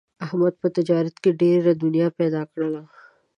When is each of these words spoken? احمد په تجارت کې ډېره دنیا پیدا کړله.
احمد 0.25 0.53
په 0.61 0.67
تجارت 0.77 1.15
کې 1.23 1.31
ډېره 1.41 1.71
دنیا 1.83 2.07
پیدا 2.19 2.41
کړله. 2.51 2.81